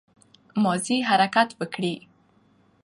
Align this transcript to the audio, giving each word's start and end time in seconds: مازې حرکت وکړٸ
مازې 0.63 0.95
حرکت 1.09 1.49
وکړٸ 1.59 1.93